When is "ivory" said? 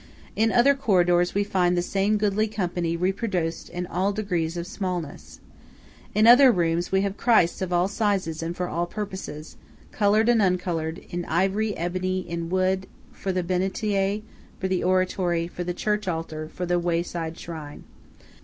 11.25-11.69